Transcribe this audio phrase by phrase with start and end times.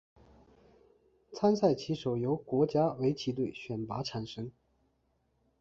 [1.31, 4.51] 参赛棋手由国家围棋队选拔产生。